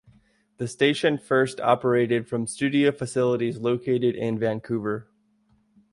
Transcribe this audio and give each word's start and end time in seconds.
The 0.57 0.67
station 0.67 1.19
first 1.19 1.59
operated 1.59 2.27
from 2.27 2.47
studio 2.47 2.91
facilities 2.91 3.59
located 3.59 4.15
in 4.15 4.39
Vancouver. 4.39 5.05